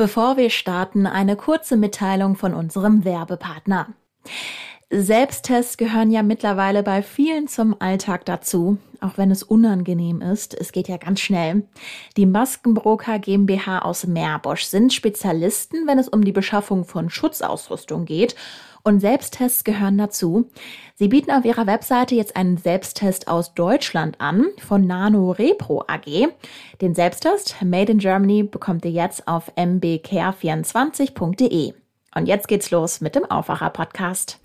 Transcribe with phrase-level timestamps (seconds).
[0.00, 3.88] Bevor wir starten, eine kurze Mitteilung von unserem Werbepartner.
[4.88, 10.54] Selbsttests gehören ja mittlerweile bei vielen zum Alltag dazu, auch wenn es unangenehm ist.
[10.54, 11.64] Es geht ja ganz schnell.
[12.16, 18.36] Die Maskenbroker GmbH aus Meerbosch sind Spezialisten, wenn es um die Beschaffung von Schutzausrüstung geht
[18.82, 20.48] und Selbsttests gehören dazu.
[20.94, 26.28] Sie bieten auf ihrer Webseite jetzt einen Selbsttest aus Deutschland an von Nano Repro AG.
[26.80, 31.74] Den Selbsttest Made in Germany bekommt ihr jetzt auf mbcare24.de.
[32.14, 34.40] Und jetzt geht's los mit dem Aufwacher Podcast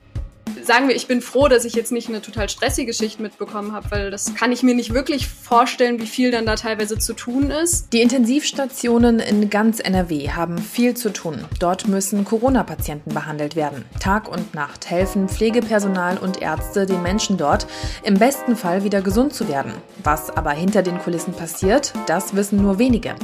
[0.65, 3.91] sagen wir, ich bin froh, dass ich jetzt nicht eine total stressige Schicht mitbekommen habe,
[3.91, 7.51] weil das kann ich mir nicht wirklich vorstellen, wie viel dann da teilweise zu tun
[7.51, 7.93] ist.
[7.93, 11.45] Die Intensivstationen in ganz NRW haben viel zu tun.
[11.59, 13.85] Dort müssen Corona-Patienten behandelt werden.
[13.99, 17.67] Tag und Nacht helfen Pflegepersonal und Ärzte den Menschen dort,
[18.03, 19.73] im besten Fall wieder gesund zu werden.
[20.03, 23.15] Was aber hinter den Kulissen passiert, das wissen nur wenige.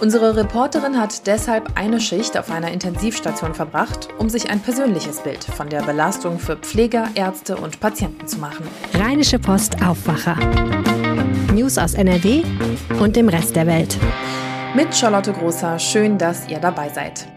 [0.00, 5.44] Unsere Reporterin hat deshalb eine Schicht auf einer Intensivstation verbracht, um sich ein persönliches Bild
[5.44, 8.66] von der Belastung für Pflege Pfleger, Ärzte und Patienten zu machen.
[8.94, 10.34] Rheinische Post Aufwacher.
[11.54, 12.42] News aus NRW
[12.98, 13.96] und dem Rest der Welt.
[14.74, 17.28] Mit Charlotte Großer, schön, dass ihr dabei seid.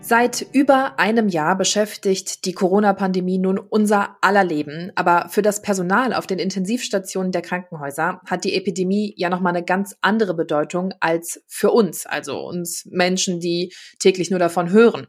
[0.00, 4.92] Seit über einem Jahr beschäftigt die Corona-Pandemie nun unser aller Leben.
[4.94, 9.64] Aber für das Personal auf den Intensivstationen der Krankenhäuser hat die Epidemie ja nochmal eine
[9.64, 15.08] ganz andere Bedeutung als für uns, also uns Menschen, die täglich nur davon hören.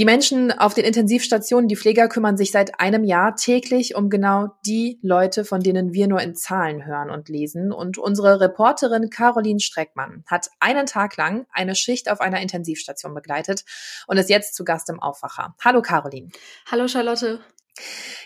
[0.00, 4.48] Die Menschen auf den Intensivstationen, die Pfleger kümmern sich seit einem Jahr täglich um genau
[4.64, 7.70] die Leute, von denen wir nur in Zahlen hören und lesen.
[7.70, 13.66] Und unsere Reporterin Caroline Streckmann hat einen Tag lang eine Schicht auf einer Intensivstation begleitet
[14.06, 15.54] und ist jetzt zu Gast im Aufwacher.
[15.62, 16.30] Hallo Caroline.
[16.70, 17.40] Hallo Charlotte.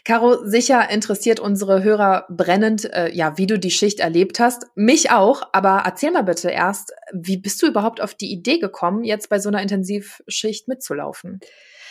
[0.04, 4.66] Caro, sicher interessiert unsere Hörer brennend, äh, ja, wie du die Schicht erlebt hast.
[4.74, 9.04] Mich auch, aber erzähl mal bitte erst, wie bist du überhaupt auf die Idee gekommen,
[9.04, 11.40] jetzt bei so einer Intensivschicht mitzulaufen?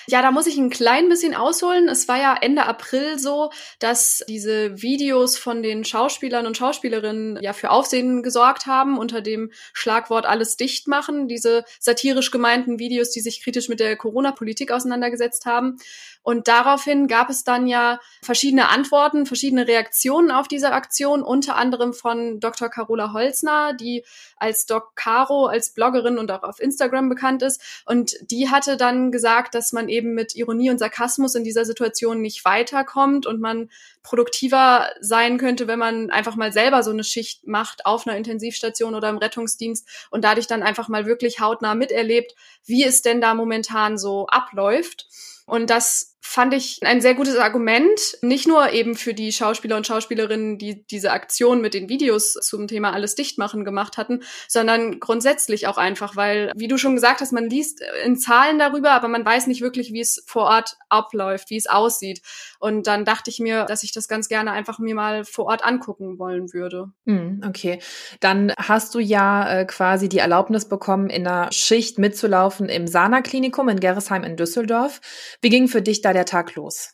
[0.07, 1.87] Ja, da muss ich ein klein bisschen ausholen.
[1.87, 7.53] Es war ja Ende April so, dass diese Videos von den Schauspielern und Schauspielerinnen ja
[7.53, 11.27] für Aufsehen gesorgt haben unter dem Schlagwort alles dicht machen.
[11.27, 15.77] Diese satirisch gemeinten Videos, die sich kritisch mit der Corona-Politik auseinandergesetzt haben.
[16.23, 21.93] Und daraufhin gab es dann ja verschiedene Antworten, verschiedene Reaktionen auf diese Aktion, unter anderem
[21.93, 22.69] von Dr.
[22.69, 24.05] Carola Holzner, die
[24.37, 27.61] als Doc Caro, als Bloggerin und auch auf Instagram bekannt ist.
[27.85, 32.21] Und die hatte dann gesagt, dass man eben mit Ironie und Sarkasmus in dieser Situation
[32.21, 33.69] nicht weiterkommt und man
[34.01, 38.95] produktiver sein könnte, wenn man einfach mal selber so eine Schicht macht auf einer Intensivstation
[38.95, 42.33] oder im Rettungsdienst und dadurch dann einfach mal wirklich hautnah miterlebt,
[42.65, 45.07] wie es denn da momentan so abläuft.
[45.45, 49.85] Und das fand ich ein sehr gutes Argument, nicht nur eben für die Schauspieler und
[49.85, 55.01] Schauspielerinnen, die diese Aktion mit den Videos zum Thema alles dicht machen gemacht hatten, sondern
[55.01, 59.09] grundsätzlich auch einfach, weil, wie du schon gesagt hast, man liest in Zahlen darüber, aber
[59.09, 62.21] man weiß nicht wirklich, wie es vor Ort abläuft, wie es aussieht.
[62.57, 65.65] Und dann dachte ich mir, dass ich das ganz gerne einfach mir mal vor Ort
[65.65, 66.93] angucken wollen würde.
[67.05, 67.79] Hm, okay,
[68.21, 73.67] dann hast du ja äh, quasi die Erlaubnis bekommen, in einer Schicht mitzulaufen im Sana-Klinikum
[73.67, 75.01] in Gerresheim in Düsseldorf.
[75.41, 76.93] Wie ging für dich da der Tag los?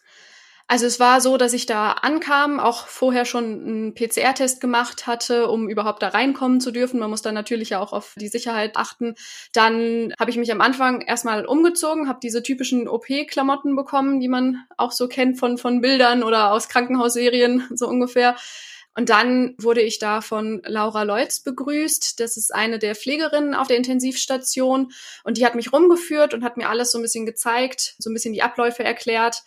[0.72, 5.48] Also es war so, dass ich da ankam, auch vorher schon einen PCR-Test gemacht hatte,
[5.48, 7.00] um überhaupt da reinkommen zu dürfen.
[7.00, 9.16] Man muss dann natürlich ja auch auf die Sicherheit achten.
[9.52, 14.64] Dann habe ich mich am Anfang erstmal umgezogen, habe diese typischen OP-Klamotten bekommen, die man
[14.78, 18.36] auch so kennt von, von Bildern oder aus Krankenhausserien, so ungefähr.
[18.96, 22.20] Und dann wurde ich da von Laura Leutz begrüßt.
[22.20, 24.92] Das ist eine der Pflegerinnen auf der Intensivstation.
[25.24, 28.14] Und die hat mich rumgeführt und hat mir alles so ein bisschen gezeigt, so ein
[28.14, 29.44] bisschen die Abläufe erklärt.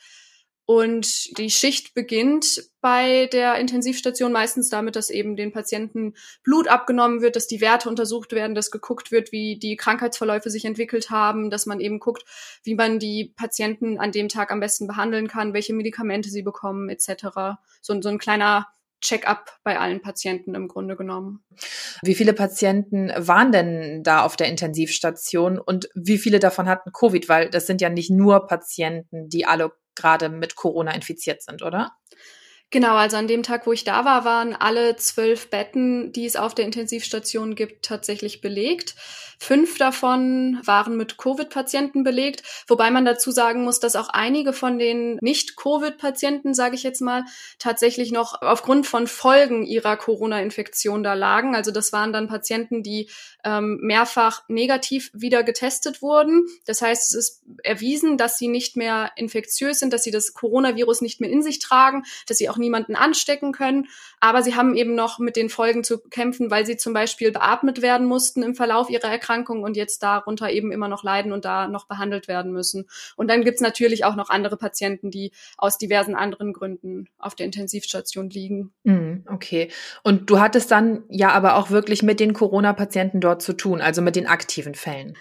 [0.65, 6.15] Und die Schicht beginnt bei der Intensivstation meistens damit, dass eben den Patienten
[6.45, 10.65] Blut abgenommen wird, dass die Werte untersucht werden, dass geguckt wird, wie die Krankheitsverläufe sich
[10.65, 12.25] entwickelt haben, dass man eben guckt,
[12.63, 16.89] wie man die Patienten an dem Tag am besten behandeln kann, welche Medikamente sie bekommen,
[16.89, 17.59] etc.
[17.81, 18.69] So, so ein kleiner
[19.03, 21.45] Check-up bei allen Patienten im Grunde genommen.
[22.03, 27.29] Wie viele Patienten waren denn da auf der Intensivstation und wie viele davon hatten Covid?
[27.29, 31.93] Weil das sind ja nicht nur Patienten, die alle gerade mit Corona infiziert sind, oder?
[32.73, 36.37] Genau, also an dem Tag, wo ich da war, waren alle zwölf Betten, die es
[36.37, 38.95] auf der Intensivstation gibt, tatsächlich belegt.
[39.39, 44.79] Fünf davon waren mit Covid-Patienten belegt, wobei man dazu sagen muss, dass auch einige von
[44.79, 47.25] den Nicht-Covid-Patienten, sage ich jetzt mal,
[47.59, 51.55] tatsächlich noch aufgrund von Folgen ihrer Corona-Infektion da lagen.
[51.55, 53.11] Also das waren dann Patienten, die
[53.45, 56.47] ähm, mehrfach negativ wieder getestet wurden.
[56.67, 61.01] Das heißt, es ist erwiesen, dass sie nicht mehr infektiös sind, dass sie das Coronavirus
[61.01, 63.89] nicht mehr in sich tragen, dass sie auch niemanden anstecken können.
[64.21, 67.83] Aber sie haben eben noch mit den Folgen zu kämpfen, weil sie zum Beispiel beatmet
[67.83, 71.69] werden mussten im Verlauf ihrer Erkrankung und jetzt darunter eben immer noch leiden und da
[71.69, 72.89] noch behandelt werden müssen.
[73.17, 77.47] Und dann gibt's natürlich auch noch andere Patienten, die aus diversen anderen Gründen auf der
[77.47, 78.73] Intensivstation liegen.
[78.85, 79.71] Mm, okay.
[80.03, 84.03] Und du hattest dann ja aber auch wirklich mit den Corona-Patienten dort zu tun, also
[84.03, 85.17] mit den aktiven Fällen.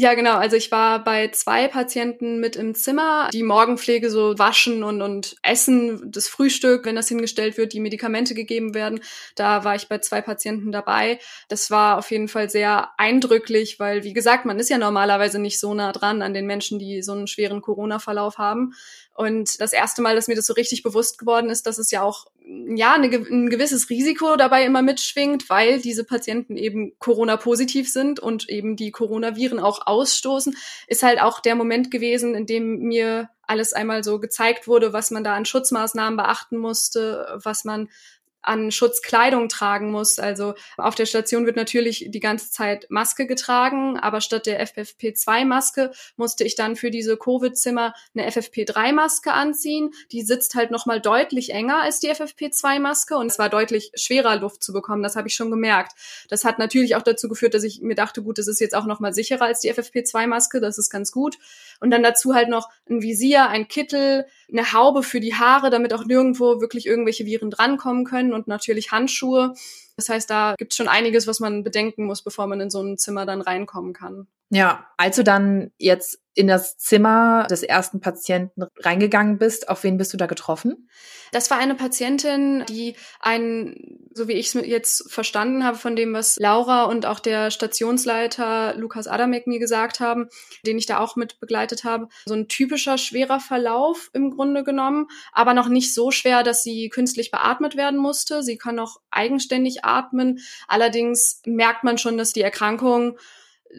[0.00, 0.36] Ja, genau.
[0.36, 5.34] Also ich war bei zwei Patienten mit im Zimmer, die Morgenpflege so waschen und, und
[5.42, 9.00] essen, das Frühstück, wenn das hingestellt wird, die Medikamente gegeben werden.
[9.34, 11.18] Da war ich bei zwei Patienten dabei.
[11.48, 15.58] Das war auf jeden Fall sehr eindrücklich, weil, wie gesagt, man ist ja normalerweise nicht
[15.58, 18.74] so nah dran an den Menschen, die so einen schweren Corona-Verlauf haben.
[19.18, 22.02] Und das erste Mal, dass mir das so richtig bewusst geworden ist, dass es ja
[22.02, 28.20] auch ja eine, ein gewisses Risiko dabei immer mitschwingt, weil diese Patienten eben Corona-positiv sind
[28.20, 30.56] und eben die Coronaviren auch ausstoßen,
[30.86, 35.10] ist halt auch der Moment gewesen, in dem mir alles einmal so gezeigt wurde, was
[35.10, 37.88] man da an Schutzmaßnahmen beachten musste, was man
[38.48, 40.18] an Schutzkleidung tragen muss.
[40.18, 45.92] Also auf der Station wird natürlich die ganze Zeit Maske getragen, aber statt der FFP2-Maske
[46.16, 49.90] musste ich dann für diese Covid-Zimmer eine FFP3-Maske anziehen.
[50.12, 54.62] Die sitzt halt nochmal deutlich enger als die FFP2-Maske und es war deutlich schwerer, Luft
[54.62, 55.02] zu bekommen.
[55.02, 55.92] Das habe ich schon gemerkt.
[56.28, 58.86] Das hat natürlich auch dazu geführt, dass ich mir dachte, gut, das ist jetzt auch
[58.86, 60.60] nochmal sicherer als die FFP2-Maske.
[60.60, 61.38] Das ist ganz gut.
[61.80, 65.92] Und dann dazu halt noch ein Visier, ein Kittel, eine Haube für die Haare, damit
[65.94, 69.54] auch nirgendwo wirklich irgendwelche Viren drankommen können und natürlich Handschuhe.
[69.96, 72.80] Das heißt, da gibt es schon einiges, was man bedenken muss, bevor man in so
[72.80, 74.26] ein Zimmer dann reinkommen kann.
[74.50, 79.98] Ja, als du dann jetzt in das Zimmer des ersten Patienten reingegangen bist, auf wen
[79.98, 80.88] bist du da getroffen?
[81.32, 86.14] Das war eine Patientin, die ein, so wie ich es jetzt verstanden habe von dem,
[86.14, 90.28] was Laura und auch der Stationsleiter Lukas Adamek mir gesagt haben,
[90.64, 95.08] den ich da auch mit begleitet habe, so ein typischer schwerer Verlauf im Grunde genommen,
[95.32, 98.42] aber noch nicht so schwer, dass sie künstlich beatmet werden musste.
[98.42, 100.38] Sie kann auch eigenständig atmen.
[100.68, 103.18] Allerdings merkt man schon, dass die Erkrankung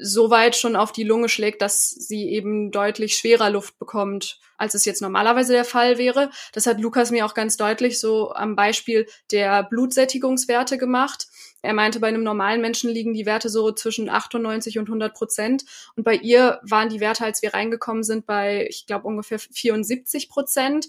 [0.02, 4.74] so weit schon auf die Lunge schlägt, dass sie eben deutlich schwerer Luft bekommt, als
[4.74, 6.30] es jetzt normalerweise der Fall wäre.
[6.54, 11.28] Das hat Lukas mir auch ganz deutlich so am Beispiel der Blutsättigungswerte gemacht.
[11.62, 15.66] Er meinte, bei einem normalen Menschen liegen die Werte so zwischen 98 und 100 Prozent.
[15.96, 20.30] Und bei ihr waren die Werte, als wir reingekommen sind, bei, ich glaube, ungefähr 74
[20.30, 20.88] Prozent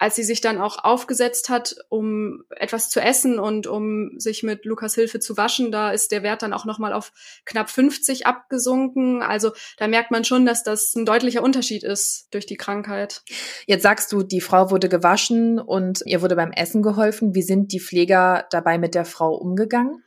[0.00, 4.64] als sie sich dann auch aufgesetzt hat, um etwas zu essen und um sich mit
[4.64, 7.12] Lukas Hilfe zu waschen, da ist der Wert dann auch nochmal auf
[7.44, 9.20] knapp 50 abgesunken.
[9.20, 13.22] Also da merkt man schon, dass das ein deutlicher Unterschied ist durch die Krankheit.
[13.66, 17.34] Jetzt sagst du, die Frau wurde gewaschen und ihr wurde beim Essen geholfen.
[17.34, 20.02] Wie sind die Pfleger dabei mit der Frau umgegangen?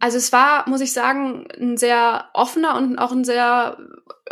[0.00, 3.78] Also es war, muss ich sagen, ein sehr offener und auch ein sehr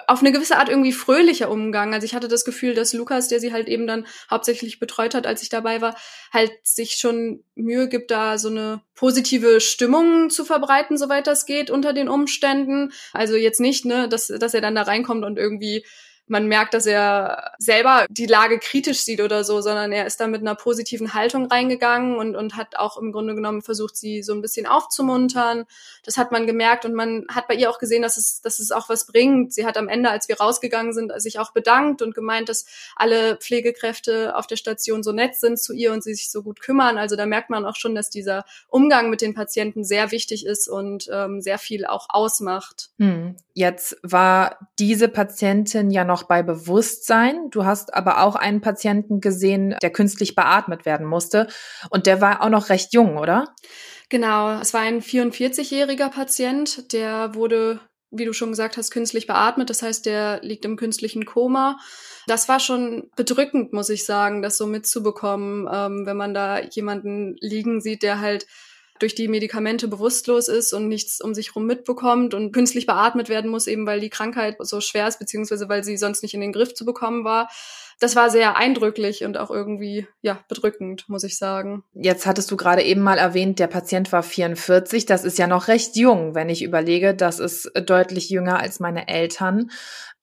[0.06, 1.93] auf eine gewisse Art irgendwie fröhlicher Umgang.
[1.93, 5.26] Also ich hatte das Gefühl, dass Lukas, der sie halt eben dann hauptsächlich betreut hat,
[5.26, 5.96] als ich dabei war,
[6.32, 11.70] halt sich schon Mühe gibt, da so eine positive Stimmung zu verbreiten, soweit das geht,
[11.70, 12.93] unter den Umständen.
[13.12, 15.84] Also jetzt nicht, ne, dass, dass er dann da reinkommt und irgendwie
[16.32, 20.26] man merkt, dass er selber die Lage kritisch sieht oder so, sondern er ist da
[20.26, 24.32] mit einer positiven Haltung reingegangen und, und hat auch im Grunde genommen versucht, sie so
[24.32, 25.64] ein bisschen aufzumuntern.
[26.05, 28.73] Das hat man gemerkt und man hat bei ihr auch gesehen, dass es, dass es
[28.73, 29.52] auch was bringt.
[29.52, 32.64] Sie hat am Ende, als wir rausgegangen sind, sich auch bedankt und gemeint, dass
[32.96, 36.61] alle Pflegekräfte auf der Station so nett sind zu ihr und sie sich so gut
[36.61, 36.96] kümmern.
[36.96, 40.67] Also da merkt man auch schon, dass dieser Umgang mit den Patienten sehr wichtig ist
[40.67, 42.88] und ähm, sehr viel auch ausmacht.
[42.99, 43.37] Hm.
[43.52, 47.50] Jetzt war diese Patientin ja noch bei Bewusstsein.
[47.50, 51.48] Du hast aber auch einen Patienten gesehen, der künstlich beatmet werden musste.
[51.91, 53.55] Und der war auch noch recht jung, oder?
[54.08, 59.70] Genau, es war ein 44-jähriger Patient, der wurde, wie du schon gesagt hast, künstlich beatmet.
[59.70, 61.79] Das heißt, der liegt im künstlichen Koma.
[62.26, 67.36] Das war schon bedrückend, muss ich sagen, das so mitzubekommen, ähm, wenn man da jemanden
[67.41, 68.46] liegen sieht, der halt
[69.03, 73.51] durch die Medikamente bewusstlos ist und nichts um sich rum mitbekommt und künstlich beatmet werden
[73.51, 76.53] muss, eben weil die Krankheit so schwer ist, beziehungsweise weil sie sonst nicht in den
[76.53, 77.49] Griff zu bekommen war.
[77.99, 81.85] Das war sehr eindrücklich und auch irgendwie, ja, bedrückend, muss ich sagen.
[81.94, 85.06] Jetzt hattest du gerade eben mal erwähnt, der Patient war 44.
[85.06, 87.15] Das ist ja noch recht jung, wenn ich überlege.
[87.15, 89.71] Das ist deutlich jünger als meine Eltern.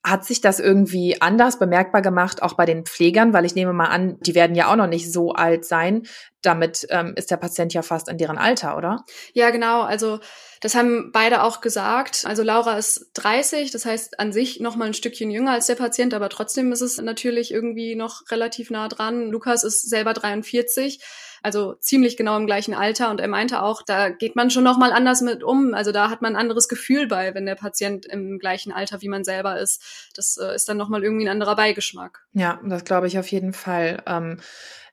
[0.01, 3.33] Hat sich das irgendwie anders bemerkbar gemacht, auch bei den Pflegern?
[3.33, 6.03] Weil ich nehme mal an, die werden ja auch noch nicht so alt sein.
[6.41, 9.03] Damit ähm, ist der Patient ja fast in deren Alter, oder?
[9.33, 9.81] Ja, genau.
[9.81, 10.19] Also
[10.61, 12.23] das haben beide auch gesagt.
[12.25, 15.75] Also Laura ist 30, das heißt an sich noch mal ein Stückchen jünger als der
[15.75, 19.29] Patient, aber trotzdem ist es natürlich irgendwie noch relativ nah dran.
[19.29, 21.03] Lukas ist selber 43
[21.43, 23.09] also ziemlich genau im gleichen Alter.
[23.09, 25.73] Und er meinte auch, da geht man schon noch mal anders mit um.
[25.73, 29.09] Also da hat man ein anderes Gefühl bei, wenn der Patient im gleichen Alter wie
[29.09, 30.11] man selber ist.
[30.15, 32.25] Das äh, ist dann noch mal irgendwie ein anderer Beigeschmack.
[32.33, 34.03] Ja, das glaube ich auf jeden Fall.
[34.05, 34.39] Ähm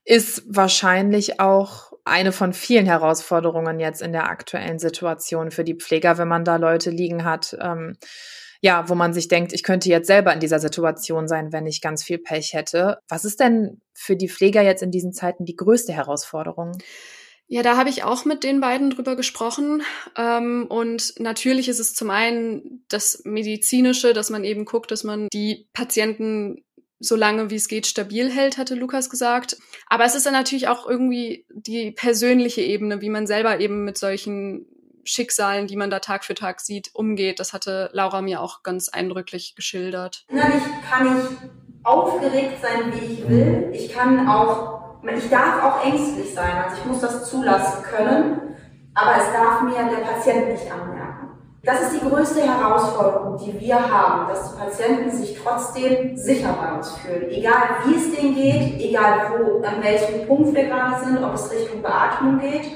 [0.07, 6.17] ist wahrscheinlich auch eine von vielen Herausforderungen jetzt in der aktuellen Situation für die Pfleger,
[6.17, 7.97] wenn man da Leute liegen hat, ähm,
[8.61, 11.81] ja, wo man sich denkt, ich könnte jetzt selber in dieser Situation sein, wenn ich
[11.81, 12.99] ganz viel Pech hätte.
[13.09, 16.73] Was ist denn für die Pfleger jetzt in diesen Zeiten die größte Herausforderung?
[17.49, 19.83] Ja, da habe ich auch mit den beiden drüber gesprochen.
[20.17, 25.29] Ähm, und natürlich ist es zum einen das Medizinische, dass man eben guckt, dass man
[25.33, 26.65] die Patienten
[26.99, 29.59] so lange wie es geht stabil hält, hatte Lukas gesagt.
[29.87, 33.99] Aber es ist dann natürlich auch irgendwie die persönliche Ebene, wie man selber eben mit
[33.99, 34.67] solchen
[35.07, 37.41] Schicksalen, die man da Tag für Tag sieht, umgeht.
[37.41, 40.27] Das hatte Laura mir auch ganz eindrücklich geschildert.
[40.29, 43.71] Innerlich kann ich aufgeregt sein, wie ich will.
[43.73, 46.53] Ich kann auch, ich darf auch ängstlich sein.
[46.65, 48.41] Also ich muss das zulassen können.
[48.95, 51.17] Aber es darf mir der Patient nicht anmerken.
[51.63, 56.77] Das ist die größte Herausforderung, die wir haben, dass die Patienten sich trotzdem sicher bei
[56.77, 57.29] uns fühlen.
[57.29, 61.51] Egal wie es denen geht, egal wo, an welchem Punkt wir gerade sind, ob es
[61.51, 62.71] Richtung Beatmung geht.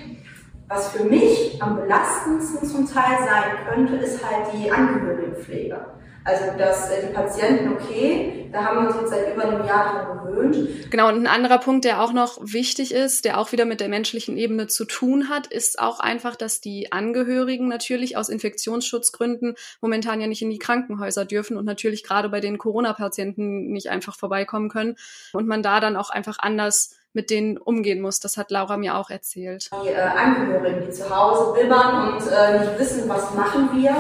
[0.71, 5.85] Was für mich am belastendsten zum Teil sein könnte, ist halt die Angehörigenpflege.
[6.23, 9.93] Also, dass äh, die Patienten, okay, da haben wir uns jetzt seit über einem Jahr
[9.93, 10.91] dran gewöhnt.
[10.91, 13.89] Genau, und ein anderer Punkt, der auch noch wichtig ist, der auch wieder mit der
[13.89, 20.21] menschlichen Ebene zu tun hat, ist auch einfach, dass die Angehörigen natürlich aus Infektionsschutzgründen momentan
[20.21, 24.69] ja nicht in die Krankenhäuser dürfen und natürlich gerade bei den Corona-Patienten nicht einfach vorbeikommen
[24.69, 24.95] können
[25.33, 28.21] und man da dann auch einfach anders mit denen umgehen muss.
[28.21, 29.71] Das hat Laura mir auch erzählt.
[29.85, 33.95] Die äh, Angehörigen, die zu Hause bibbern und äh, nicht wissen, was machen wir.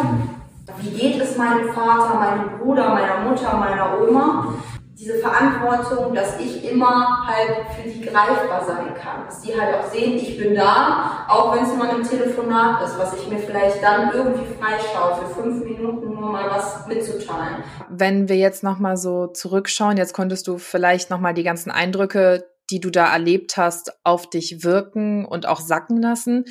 [0.79, 4.55] Wie geht es meinem Vater, meinem Bruder, meiner Mutter, meiner Oma?
[4.97, 9.25] Diese Verantwortung, dass ich immer halt für die greifbar sein kann.
[9.25, 12.99] Dass die halt auch sehen, ich bin da, auch wenn es nur ein Telefonat ist,
[12.99, 17.65] was ich mir vielleicht dann irgendwie freischaue, für fünf Minuten nur mal was mitzuteilen.
[17.89, 22.81] Wenn wir jetzt nochmal so zurückschauen, jetzt konntest du vielleicht nochmal die ganzen Eindrücke die
[22.81, 26.45] du da erlebt hast, auf dich wirken und auch sacken lassen.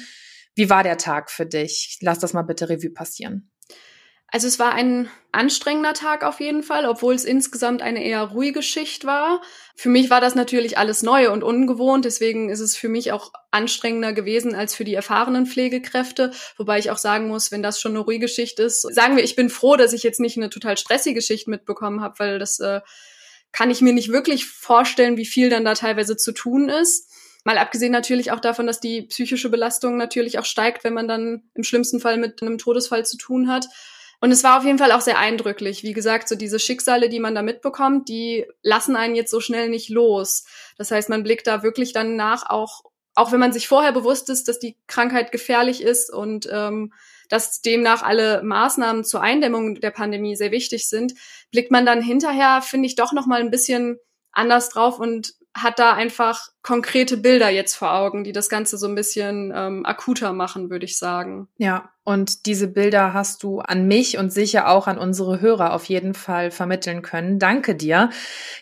[0.56, 1.98] Wie war der Tag für dich?
[2.02, 3.50] Lass das mal bitte Revue passieren.
[4.32, 8.62] Also es war ein anstrengender Tag auf jeden Fall, obwohl es insgesamt eine eher ruhige
[8.62, 9.42] Schicht war.
[9.76, 13.32] Für mich war das natürlich alles neu und ungewohnt, deswegen ist es für mich auch
[13.50, 17.94] anstrengender gewesen als für die erfahrenen Pflegekräfte, wobei ich auch sagen muss, wenn das schon
[17.94, 20.78] eine ruhige Schicht ist, sagen wir, ich bin froh, dass ich jetzt nicht eine total
[20.78, 22.82] stressige Schicht mitbekommen habe, weil das äh,
[23.52, 27.10] kann ich mir nicht wirklich vorstellen, wie viel dann da teilweise zu tun ist.
[27.44, 31.50] Mal abgesehen natürlich auch davon, dass die psychische Belastung natürlich auch steigt, wenn man dann
[31.56, 33.68] im schlimmsten Fall mit einem Todesfall zu tun hat.
[34.22, 35.84] Und es war auf jeden Fall auch sehr eindrücklich.
[35.84, 39.70] Wie gesagt, so diese Schicksale, die man da mitbekommt, die lassen einen jetzt so schnell
[39.70, 40.44] nicht los.
[40.78, 42.84] Das heißt, man blickt da wirklich dann nach, auch,
[43.16, 46.94] auch wenn man sich vorher bewusst ist, dass die Krankheit gefährlich ist und ähm,
[47.30, 51.14] dass demnach alle Maßnahmen zur Eindämmung der Pandemie sehr wichtig sind,
[51.52, 53.98] blickt man dann hinterher, finde ich, doch noch mal ein bisschen
[54.32, 58.88] anders drauf und hat da einfach konkrete Bilder jetzt vor Augen, die das Ganze so
[58.88, 61.48] ein bisschen ähm, akuter machen, würde ich sagen.
[61.58, 65.86] Ja, und diese Bilder hast du an mich und sicher auch an unsere Hörer auf
[65.86, 67.40] jeden Fall vermitteln können.
[67.40, 68.10] Danke dir.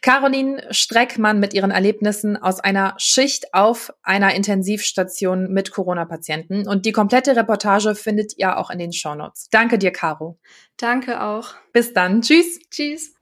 [0.02, 6.68] Caroline Streckmann mit ihren Erlebnissen aus einer Schicht auf einer Intensivstation mit Corona-Patienten.
[6.68, 9.48] Und die komplette Reportage findet ihr auch in den Shownotes.
[9.52, 10.40] Danke dir, Caro.
[10.78, 11.56] Danke auch.
[11.74, 12.22] Bis dann.
[12.22, 12.60] Tschüss.
[12.70, 13.14] Tschüss.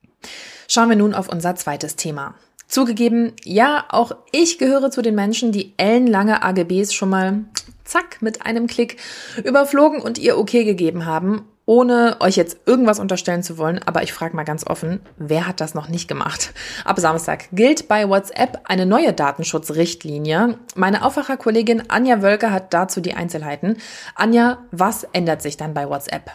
[0.67, 2.35] Schauen wir nun auf unser zweites Thema.
[2.67, 7.45] Zugegeben, ja, auch ich gehöre zu den Menschen, die ellenlange AGBs schon mal
[7.83, 8.97] zack mit einem Klick
[9.43, 14.13] überflogen und ihr okay gegeben haben, ohne euch jetzt irgendwas unterstellen zu wollen, aber ich
[14.13, 16.53] frage mal ganz offen, wer hat das noch nicht gemacht?
[16.83, 20.59] Ab Samstag gilt bei WhatsApp eine neue Datenschutzrichtlinie.
[20.75, 23.77] Meine Aufwacherkollegin Anja Wölker hat dazu die Einzelheiten.
[24.15, 26.31] Anja, was ändert sich dann bei WhatsApp?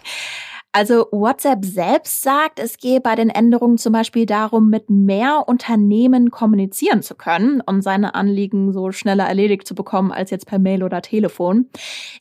[0.72, 6.30] Also WhatsApp selbst sagt, es gehe bei den Änderungen zum Beispiel darum, mit mehr Unternehmen
[6.30, 10.84] kommunizieren zu können und seine Anliegen so schneller erledigt zu bekommen als jetzt per Mail
[10.84, 11.68] oder Telefon.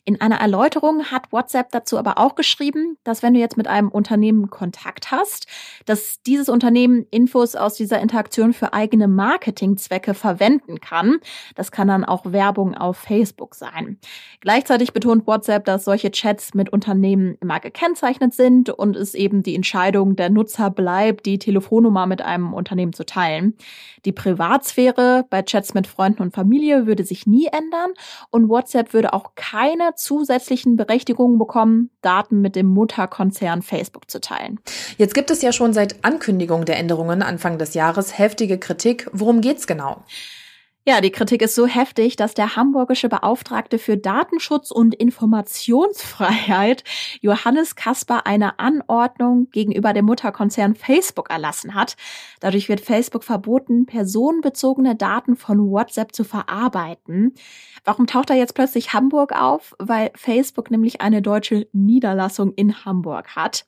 [0.04, 3.88] In einer Erläuterung hat WhatsApp dazu aber auch geschrieben, dass wenn du jetzt mit einem
[3.88, 5.46] Unternehmen Kontakt hast,
[5.84, 11.18] dass dieses Unternehmen Infos aus dieser Interaktion für eigene Marketingzwecke verwenden kann.
[11.54, 14.00] Das kann dann auch Werbung auf Facebook sein.
[14.40, 19.54] Gleichzeitig betont WhatsApp, dass solche Chats mit Unternehmen immer gekennzeichnet sind und es eben die
[19.54, 23.54] Entscheidung der Nutzer bleibt, die Telefonnummer mit einem Unternehmen zu teilen.
[24.04, 27.90] Die Privatsphäre bei Chats mit Freunden und Familie würde sich nie ändern
[28.30, 34.58] und WhatsApp würde auch keine zusätzlichen Berechtigungen bekommen, Daten mit dem Mutterkonzern Facebook zu teilen.
[34.96, 39.08] Jetzt gibt es ja schon seit Ankündigung der Änderungen Anfang des Jahres heftige Kritik.
[39.12, 40.04] Worum geht's genau?
[40.86, 46.84] Ja, die Kritik ist so heftig, dass der hamburgische Beauftragte für Datenschutz und Informationsfreiheit
[47.20, 51.96] Johannes Kasper eine Anordnung gegenüber dem Mutterkonzern Facebook erlassen hat.
[52.40, 57.34] Dadurch wird Facebook verboten, personenbezogene Daten von WhatsApp zu verarbeiten.
[57.84, 59.74] Warum taucht da jetzt plötzlich Hamburg auf?
[59.78, 63.66] Weil Facebook nämlich eine deutsche Niederlassung in Hamburg hat.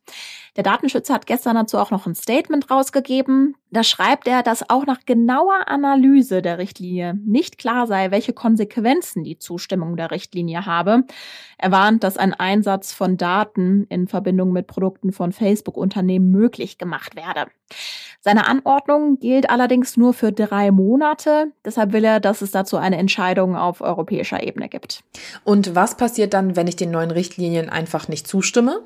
[0.56, 3.54] Der Datenschützer hat gestern dazu auch noch ein Statement rausgegeben.
[3.70, 9.24] Da schreibt er, dass auch nach genauer Analyse der Richtlinie nicht klar sei, welche Konsequenzen
[9.24, 11.04] die Zustimmung der Richtlinie habe.
[11.56, 17.16] Er warnt, dass ein Einsatz von Daten in Verbindung mit Produkten von Facebook-Unternehmen möglich gemacht
[17.16, 17.46] werde.
[18.20, 21.52] Seine Anordnung gilt allerdings nur für drei Monate.
[21.64, 25.02] Deshalb will er, dass es dazu eine Entscheidung auf europäischer Ebene gibt.
[25.44, 28.82] Und was passiert dann, wenn ich den neuen Richtlinien einfach nicht zustimme?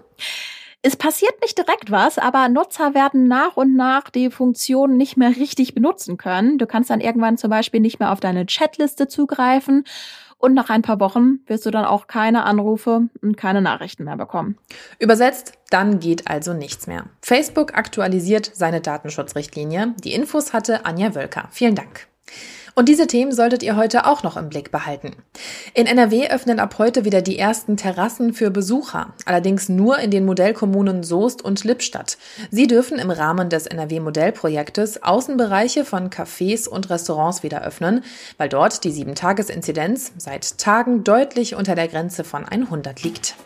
[0.87, 5.31] Es passiert nicht direkt was, aber Nutzer werden nach und nach die Funktion nicht mehr
[5.31, 6.59] richtig benutzen können.
[6.59, 9.83] Du kannst dann irgendwann zum Beispiel nicht mehr auf deine Chatliste zugreifen
[10.39, 14.17] und nach ein paar Wochen wirst du dann auch keine Anrufe und keine Nachrichten mehr
[14.17, 14.59] bekommen.
[15.01, 17.07] Übersetzt, dann geht also nichts mehr.
[17.21, 19.93] Facebook aktualisiert seine Datenschutzrichtlinie.
[20.05, 21.49] Die Infos hatte Anja Wölker.
[21.51, 22.07] Vielen Dank.
[22.79, 25.17] Und diese Themen solltet ihr heute auch noch im Blick behalten.
[25.73, 30.27] In NRW öffnen ab heute wieder die ersten Terrassen für Besucher, allerdings nur in den
[30.27, 32.19] Modellkommunen Soest und Lippstadt.
[32.51, 38.05] Sie dürfen im Rahmen des NRW-Modellprojektes Außenbereiche von Cafés und Restaurants wieder öffnen,
[38.37, 43.37] weil dort die 7-Tages-Inzidenz seit Tagen deutlich unter der Grenze von 100 liegt.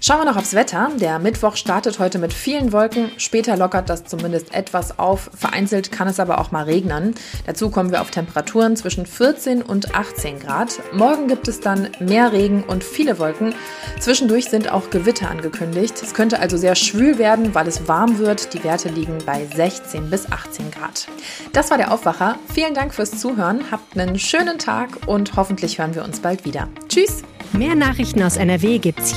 [0.00, 0.90] Schauen wir noch aufs Wetter.
[1.00, 3.10] Der Mittwoch startet heute mit vielen Wolken.
[3.16, 5.30] Später lockert das zumindest etwas auf.
[5.34, 7.14] Vereinzelt kann es aber auch mal regnen.
[7.46, 10.80] Dazu kommen wir auf Temperaturen zwischen 14 und 18 Grad.
[10.92, 13.54] Morgen gibt es dann mehr Regen und viele Wolken.
[13.98, 15.94] Zwischendurch sind auch Gewitter angekündigt.
[16.02, 18.52] Es könnte also sehr schwül werden, weil es warm wird.
[18.54, 21.06] Die Werte liegen bei 16 bis 18 Grad.
[21.52, 22.38] Das war der Aufwacher.
[22.52, 23.70] Vielen Dank fürs Zuhören.
[23.70, 26.68] Habt einen schönen Tag und hoffentlich hören wir uns bald wieder.
[26.88, 27.22] Tschüss!
[27.52, 29.14] Mehr Nachrichten aus NRW gibt's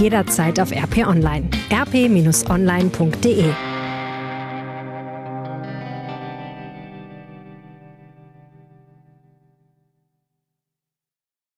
[0.47, 1.49] jederzeit auf RP Online.
[1.71, 3.43] rp-online.de